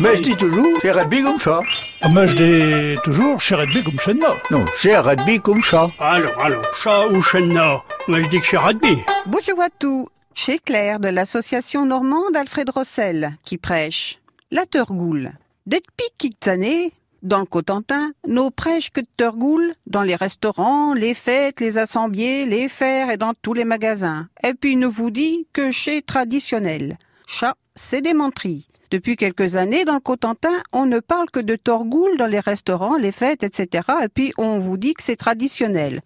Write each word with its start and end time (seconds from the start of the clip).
Mais 0.00 0.16
je 0.16 0.22
dis 0.22 0.36
toujours, 0.36 0.78
c'est 0.80 0.92
rugby 0.92 1.22
comme 1.22 1.40
ça. 1.40 1.60
Ah, 2.02 2.08
Mais 2.14 2.28
je 2.28 2.36
dis 2.36 3.00
toujours, 3.02 3.40
chez 3.40 3.56
Redby 3.56 3.82
comme 3.82 4.18
moi. 4.18 4.36
Non, 4.52 4.64
c'est 4.76 4.96
rugby 4.96 5.40
comme 5.40 5.60
ça. 5.62 5.90
Alors, 5.98 6.40
alors, 6.40 6.62
chat 6.80 7.08
ou 7.08 7.20
chenna 7.20 7.82
Moi, 8.06 8.22
je 8.22 8.28
dis 8.28 8.40
que 8.40 8.46
c'est 8.46 8.58
rugby. 8.58 8.98
Bonjour 9.26 9.60
à 9.60 9.68
tous. 9.76 10.08
Chez 10.34 10.60
Claire 10.60 11.00
de 11.00 11.08
l'association 11.08 11.84
normande 11.84 12.36
Alfred 12.36 12.70
Rossel 12.70 13.36
qui 13.42 13.58
prêche. 13.58 14.20
La 14.52 14.66
Turgoule. 14.66 15.32
Depuis 15.66 16.06
quelques 16.16 16.46
années, 16.46 16.92
dans 17.24 17.40
le 17.40 17.44
Cotentin, 17.44 18.12
nos 18.24 18.52
prêches 18.52 18.90
que 18.90 19.00
de 19.00 19.08
Turgoule, 19.16 19.72
dans 19.88 20.02
les 20.02 20.14
restaurants, 20.14 20.94
les 20.94 21.14
fêtes, 21.14 21.58
les 21.58 21.76
assemblées, 21.76 22.46
les 22.46 22.68
fers 22.68 23.10
et 23.10 23.16
dans 23.16 23.34
tous 23.42 23.52
les 23.52 23.64
magasins. 23.64 24.28
Et 24.44 24.54
puis 24.54 24.76
nous 24.76 24.92
vous 24.92 25.10
dit 25.10 25.48
que 25.52 25.72
chez 25.72 26.02
traditionnel. 26.02 26.98
Chat, 27.26 27.56
c'est 27.78 28.02
des 28.02 28.12
menteries. 28.12 28.66
Depuis 28.90 29.16
quelques 29.16 29.56
années, 29.56 29.84
dans 29.84 29.94
le 29.94 30.00
Cotentin, 30.00 30.62
on 30.72 30.86
ne 30.86 30.98
parle 30.98 31.30
que 31.30 31.40
de 31.40 31.56
Torgoule 31.56 32.16
dans 32.16 32.26
les 32.26 32.40
restaurants, 32.40 32.96
les 32.96 33.12
fêtes, 33.12 33.42
etc. 33.42 33.84
Et 34.02 34.08
puis 34.08 34.32
on 34.36 34.58
vous 34.58 34.76
dit 34.76 34.94
que 34.94 35.02
c'est 35.02 35.16
traditionnel. 35.16 36.00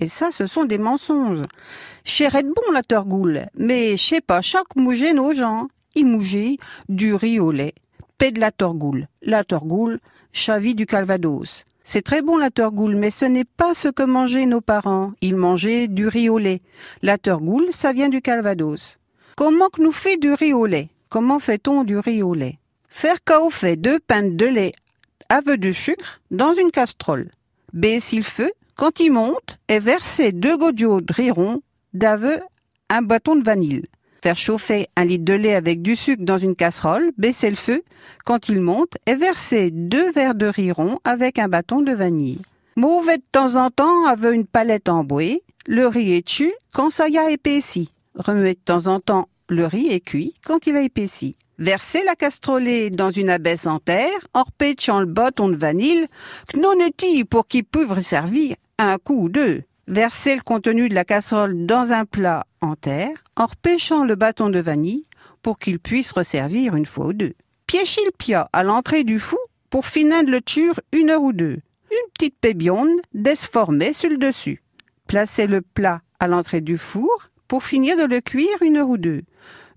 Et 0.00 0.08
ça, 0.08 0.30
ce 0.30 0.46
sont 0.46 0.64
des 0.64 0.78
mensonges. 0.78 1.42
Chez 2.04 2.28
bon 2.30 2.72
la 2.72 2.82
Torgoule, 2.82 3.46
mais 3.56 3.96
chez 3.96 4.20
pas 4.20 4.40
chaque 4.40 4.74
mouger 4.76 5.12
nos 5.12 5.34
gens. 5.34 5.68
Il 5.94 6.06
mouger 6.06 6.58
du 6.88 7.14
riz 7.14 7.40
au 7.40 7.50
lait. 7.50 7.74
Paix 8.16 8.30
de 8.30 8.40
la 8.40 8.52
Torgoule. 8.52 9.08
La 9.20 9.44
Torgoule, 9.44 9.98
chavie 10.32 10.74
du 10.74 10.86
Calvados. 10.86 11.64
C'est 11.82 12.02
très 12.02 12.22
bon 12.22 12.36
la 12.36 12.50
Torgoule, 12.50 12.96
mais 12.96 13.10
ce 13.10 13.24
n'est 13.24 13.44
pas 13.44 13.74
ce 13.74 13.88
que 13.88 14.02
mangeaient 14.02 14.46
nos 14.46 14.60
parents. 14.60 15.12
Ils 15.20 15.36
mangeaient 15.36 15.88
du 15.88 16.06
riz 16.06 16.28
au 16.28 16.38
lait. 16.38 16.62
La 17.02 17.18
Torgoule, 17.18 17.68
ça 17.70 17.92
vient 17.92 18.08
du 18.08 18.22
Calvados. 18.22 18.98
Comment 19.36 19.68
que 19.68 19.82
nous 19.82 19.92
fait 19.92 20.16
du 20.16 20.32
riz 20.32 20.52
au 20.52 20.66
lait? 20.66 20.90
Comment 21.08 21.38
fait-on 21.38 21.84
du 21.84 21.98
riz 21.98 22.22
au 22.22 22.34
lait? 22.34 22.58
Faire 22.90 23.16
fait 23.50 23.76
deux 23.76 23.98
pintes 23.98 24.36
de 24.36 24.44
lait 24.44 24.72
avec 25.30 25.60
de 25.60 25.72
sucre 25.72 26.20
dans 26.30 26.52
une 26.52 26.70
casserole. 26.70 27.30
Baisser 27.72 28.16
le 28.16 28.22
feu, 28.22 28.50
quand 28.74 29.00
il 29.00 29.12
monte, 29.12 29.58
et 29.68 29.78
verser 29.78 30.32
deux 30.32 30.58
gouttes 30.58 30.74
de 30.76 31.12
riz 31.12 31.30
rond 31.30 31.62
d'aveu 31.94 32.40
un 32.90 33.02
bâton 33.02 33.36
de 33.36 33.42
vanille. 33.42 33.84
Faire 34.22 34.36
chauffer 34.36 34.88
un 34.96 35.04
litre 35.04 35.24
de 35.24 35.32
lait 35.32 35.54
avec 35.54 35.80
du 35.80 35.96
sucre 35.96 36.24
dans 36.24 36.38
une 36.38 36.56
casserole, 36.56 37.12
baisser 37.16 37.48
le 37.48 37.56
feu 37.56 37.82
quand 38.24 38.48
il 38.48 38.60
monte 38.60 38.96
et 39.06 39.14
verser 39.14 39.70
deux 39.70 40.12
verres 40.12 40.34
de 40.34 40.46
riz 40.46 40.72
rond 40.72 40.98
avec 41.04 41.38
un 41.38 41.48
bâton 41.48 41.80
de 41.80 41.92
vanille. 41.92 42.40
Mauvais 42.76 43.16
de 43.16 43.22
temps 43.32 43.56
en 43.56 43.70
temps 43.70 44.04
avec 44.06 44.34
une 44.34 44.46
palette 44.46 44.88
en 44.88 45.04
bois, 45.04 45.40
le 45.66 45.86
riz 45.86 46.12
est 46.12 46.26
dessus 46.26 46.52
quand 46.72 46.90
ça 46.90 47.08
y 47.08 47.16
a 47.16 47.30
épaissi. 47.30 47.92
Remuer 48.14 48.54
de 48.54 48.60
temps 48.60 48.88
en 48.88 49.00
temps 49.00 49.28
le 49.48 49.66
riz 49.66 49.88
est 49.88 50.00
cuit 50.00 50.34
quand 50.44 50.66
il 50.66 50.76
a 50.76 50.82
épaissi. 50.82 51.36
Versez 51.58 52.04
la 52.04 52.14
casserolée 52.14 52.90
dans 52.90 53.10
une 53.10 53.30
abaisse 53.30 53.66
en 53.66 53.80
terre, 53.80 54.28
en 54.32 54.44
repêchant 54.44 55.00
le 55.00 55.06
bâton 55.06 55.48
de 55.48 55.56
vanille, 55.56 56.06
est 56.54 57.24
pour 57.24 57.48
qu'il 57.48 57.64
puisse 57.64 58.06
servir 58.06 58.54
un 58.78 58.96
coup 58.98 59.24
ou 59.24 59.28
deux. 59.28 59.64
Versez 59.88 60.36
le 60.36 60.42
contenu 60.42 60.88
de 60.88 60.94
la 60.94 61.04
casserole 61.04 61.66
dans 61.66 61.92
un 61.92 62.04
plat 62.04 62.46
en 62.60 62.76
terre, 62.76 63.24
en 63.36 63.46
repêchant 63.46 64.04
le 64.04 64.14
bâton 64.14 64.50
de 64.50 64.60
vanille 64.60 65.06
pour 65.42 65.58
qu'il 65.58 65.80
puisse 65.80 66.12
resservir 66.12 66.76
une 66.76 66.86
fois 66.86 67.06
ou 67.06 67.12
deux. 67.12 67.32
Piéchez 67.66 68.04
le 68.04 68.12
pia 68.16 68.48
à 68.52 68.62
l'entrée 68.62 69.02
du 69.02 69.18
fou 69.18 69.38
pour 69.70 69.86
finir 69.86 70.22
le 70.22 70.40
ture 70.40 70.80
une 70.92 71.10
heure 71.10 71.22
ou 71.22 71.32
deux. 71.32 71.58
Une 71.90 72.12
petite 72.14 72.38
pébionne 72.38 73.00
desformée 73.14 73.92
sur 73.92 74.10
le 74.10 74.18
dessus. 74.18 74.62
Placez 75.06 75.46
le 75.46 75.62
plat 75.62 76.02
à 76.20 76.28
l'entrée 76.28 76.60
du 76.60 76.78
four 76.78 77.30
pour 77.48 77.64
finir 77.64 77.96
de 77.96 78.04
le 78.04 78.20
cuire 78.20 78.62
une 78.62 78.76
heure 78.76 78.90
ou 78.90 78.98
deux. 78.98 79.22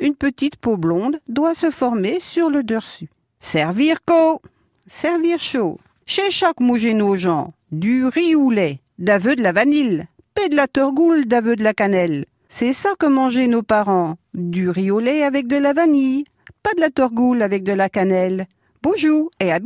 Une 0.00 0.14
petite 0.14 0.56
peau 0.56 0.76
blonde 0.76 1.20
doit 1.28 1.54
se 1.54 1.70
former 1.70 2.18
sur 2.18 2.50
le 2.50 2.62
dessus. 2.62 3.08
Servir 3.40 3.98
co, 4.04 4.40
servir 4.86 5.38
chaud. 5.38 5.78
Chez 6.06 6.30
chaque 6.30 6.60
nos 6.60 7.16
gens, 7.16 7.52
du 7.70 8.06
riz 8.06 8.34
lait, 8.50 8.80
d'aveu 8.98 9.36
de 9.36 9.42
la 9.42 9.52
vanille, 9.52 10.04
paix 10.34 10.48
de 10.48 10.56
la 10.56 10.66
torgoule 10.66 11.26
d'aveu 11.26 11.54
de 11.54 11.62
la 11.62 11.74
cannelle. 11.74 12.24
C'est 12.48 12.72
ça 12.72 12.94
que 12.98 13.06
mangeaient 13.06 13.46
nos 13.46 13.62
parents, 13.62 14.16
du 14.32 14.70
riz 14.70 14.90
au 14.90 15.00
lait 15.00 15.22
avec 15.22 15.46
de 15.46 15.56
la 15.56 15.74
vanille, 15.74 16.24
pas 16.62 16.72
de 16.74 16.80
la 16.80 16.90
torgoule 16.90 17.42
avec 17.42 17.62
de 17.62 17.72
la 17.72 17.88
cannelle. 17.90 18.46
Bonjour 18.82 19.30
et 19.40 19.52
à 19.52 19.58